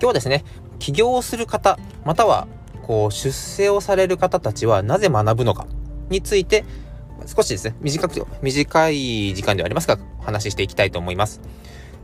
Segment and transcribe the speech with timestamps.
[0.00, 0.44] 今日はですね、
[0.78, 2.48] 起業をする方、または、
[2.86, 5.66] こう、出世をされる方たちはなぜ学ぶのか
[6.08, 6.64] について、
[7.26, 11.42] 少しですね、短く、短い時間ではありますが、お話ししていきたいと思います。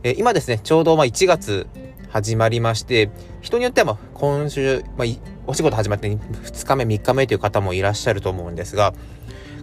[0.03, 1.65] えー、今ですね、ちょうどま1月
[2.09, 3.09] 始まりまして、
[3.41, 5.07] 人によってはま今週、まあ、
[5.47, 8.93] お仕事始まって2日目、3日目という方もいらっしゃると思うんですが、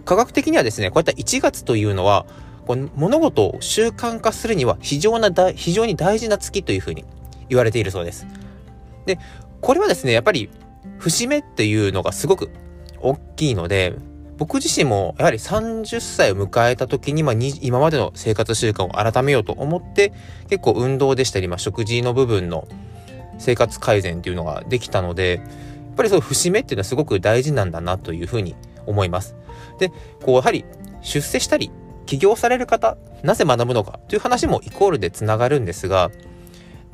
[0.03, 2.25] 科学的にはですね、こういった1月というのは、
[2.67, 7.05] こう物事を習慣化するには非常な非常に大事な月というふうに
[7.49, 8.25] 言われているそうです。
[9.05, 9.19] で、
[9.61, 10.49] これはですね、やっぱり
[10.99, 12.49] 節目っていうのがすごく
[12.99, 13.93] 大きいので、
[14.37, 20.11] 僕自身もやはり30歳を迎えた時に、まあ、今までの生活習慣を改めようと思って
[20.49, 22.67] 結構運動でしたり、まあ、食事の部分の
[23.37, 28.55] 生活改善っていうのができたのでやっぱりそう節目っていうのはすごく大事なんだなというふうに
[28.85, 29.35] 思います。
[29.79, 29.89] で
[30.23, 30.65] こうやはり
[31.01, 31.71] 出世したり
[32.05, 36.11] 起業される方なぜ学ぶのかという話もイコールでつながるんですが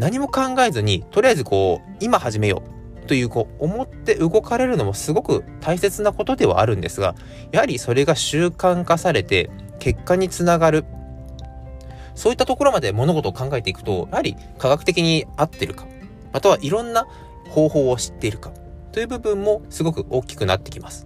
[0.01, 2.63] 何も考えずにとりあえずこう今始めよ
[3.03, 7.13] うというこう思って動かれるのもすごく大切なことではあるんですが
[7.51, 10.85] やはりそれが習慣化されて結果につながる
[12.15, 15.85] そういったところまで物事を考えていくとやはり科学的に合ってるか
[16.33, 17.05] またはいろんな
[17.49, 18.51] 方法を知っているか
[18.91, 21.05] という部分もすごく大きくなってきます。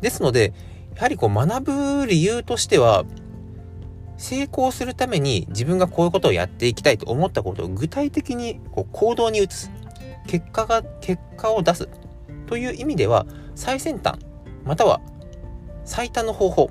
[0.00, 0.52] ですので
[0.94, 3.04] やはりこう学ぶ理由としては
[4.22, 9.70] 成功するために自分がこういうことをやっていきたいと思ったことを具体的にこう行動に移す
[10.28, 11.88] 結果が、結果を出す
[12.46, 14.18] という意味では、最先端、
[14.64, 15.00] または
[15.84, 16.70] 最短の方法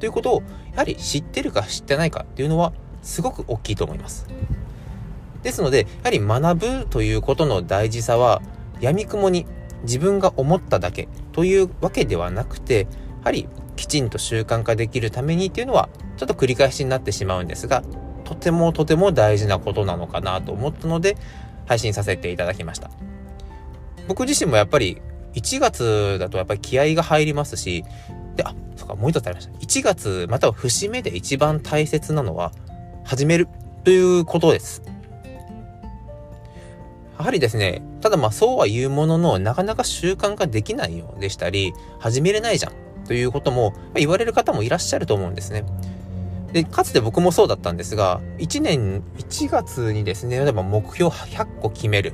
[0.00, 2.72] ということを、やはり知ってるか知ってないかっていうのは、
[3.02, 4.26] すごく大きいと思います。
[5.42, 8.40] ですので、やはり学ぶということの大事さは、
[8.80, 9.46] 闇雲に
[9.82, 12.86] 自分が思っただけというわけではなくて、
[13.20, 13.46] やはり
[13.78, 17.84] きちんと習慣化できるためにっていうのは、ちょっと繰り返しになってしまうんですが、
[18.24, 21.16] とてもとても大事なことなのかなと思ったので、
[21.66, 22.90] 配信させていただきました。
[24.08, 25.00] 僕自身もやっぱり
[25.34, 27.84] 1月だとやっぱり気合が入りますし、
[28.34, 29.52] で、あ、そっか、もう一つありました。
[29.58, 32.50] 1月または節目で一番大切なのは
[33.04, 33.48] 始める
[33.84, 34.82] ということです。
[37.16, 45.64] やはりですね、ただまあそうは言うものの、なかなか習慣化できないようでしたり、始めれないじゃんということも言われる方もいらっしゃると思うんですね。
[46.52, 52.12] で、かつて僕もそうだったんですが、1年1月にですね、例えば目標100個決める。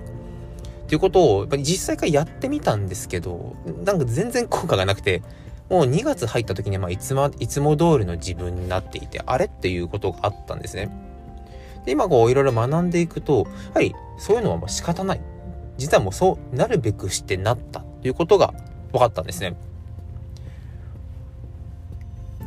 [0.84, 5.22] っていうことを、やっぱり実際からやってみたんですけど、なんか全然効果がなくて、
[5.68, 10.90] もう2月入った時には、ま、いつも、いつも通りの自分になっていて、あれっていうことがあったんですね。
[11.84, 15.20] で、今こう、いろいろ学んでいくと、やはりそういうのはもう仕方ない。
[15.76, 18.54] 実はもうそうなるべくしてなったということが
[18.92, 19.56] 分かったんですね。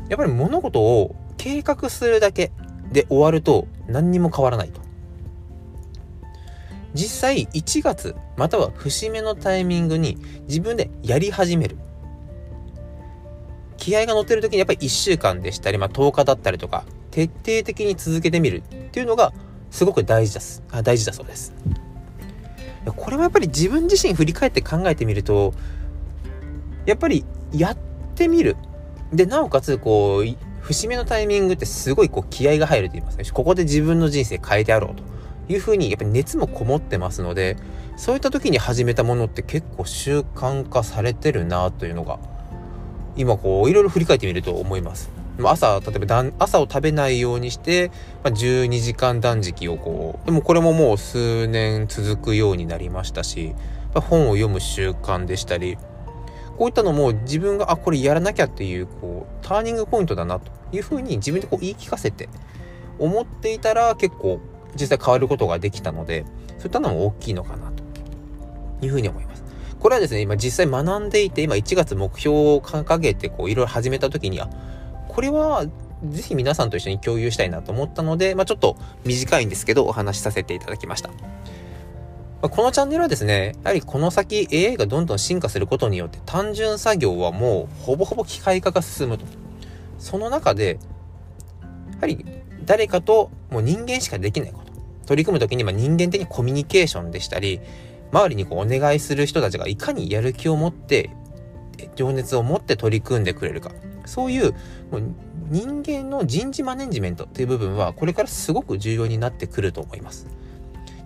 [0.09, 2.51] やっぱり物事を計画するだけ
[2.91, 4.81] で終わると何にも変わらないと。
[6.93, 11.77] 実際1月または節目のタイミングに自分でやり始める。
[13.77, 19.31] 気合が乗ってる時にやっぱり1週間でしたり、まあ、10日だったりとか徹底的に続けてみるっていうのが
[19.69, 21.53] すごく大事だすあ大事だそうです。
[22.85, 25.53] これはやっぱり自分自身振り返って考えてみると
[26.85, 27.77] やっぱりやっ
[28.15, 28.55] てみる
[29.13, 33.23] でなおかつこう節目のタイミングってすごいこう気合が入ると言いますね。
[33.31, 35.03] ここで自分の人生変えてやろうと
[35.53, 37.55] いうふうにやっぱり熱もこもってますので、
[37.95, 42.19] そういった時に始めたものって結構習慣化されてるなというのが、
[43.15, 45.09] 今こういろいろ振り返ってみると思います。
[45.43, 47.89] 朝、例えば朝を食べないようにして、
[48.23, 53.53] まあ、12時間断食をこう、でもこれももう数年続くようになりましたし、
[53.93, 55.77] 本を読む習慣でしたり、
[56.57, 62.29] こういったのも自分が、あ、これやらなきゃっていう、こう、ターニングポイントだなというふうに自分でこう言い聞かせて
[62.99, 64.39] 思っていたら結構
[64.75, 66.25] 実際変わることができたので、
[66.57, 69.43] そういったのも大きいのかなというふうに思います。
[69.79, 74.49] これはですね、今実際学んでいて、今1月目標を掲げてこういろいろ始めた時には、
[75.07, 75.65] これは
[76.05, 81.09] ぜひ皆さんと一緒に共有したいなと思ったので、まあ、ちょっと短いんですけどお話しさせていただきました。
[82.41, 89.25] まこのチャンネルはですね、やはりこの先 AI がどんどん進化することによって単純作業はもうほぼほぼ機械化が進むと。
[89.97, 90.79] その中で、
[91.93, 92.25] やはり
[92.65, 94.71] 誰かともう人間しかできないこと。
[95.07, 97.59] 取り組む時にま人間的にコミュニケーションでしたり、
[98.11, 101.09] 周りにこうお願いする人たちがいかにやる気を持って、
[101.95, 103.71] 情熱を持って取り組んでくれるか。
[104.05, 104.53] そういう
[104.91, 105.03] もう
[105.49, 110.27] 人間の人事マネジメントという部分はこれからすごく重要になってくると思います。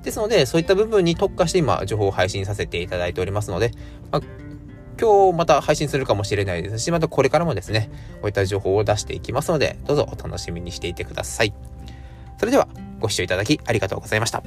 [0.03, 3.71] ですので、そういった部分に特化して今、情報を配信させていただいておりますので、
[4.11, 4.21] まあ、
[4.99, 11.53] 今日また配信するかもしれないですし、またこれからもですね、こういった情報を出していきますので、どうぞお楽しみにしていてください。
[12.37, 12.67] それでは、
[12.99, 14.43] ご視聴いただきありがとうございました。